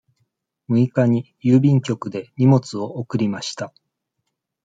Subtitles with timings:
[0.67, 3.71] 六日に郵便局で荷物を送りました。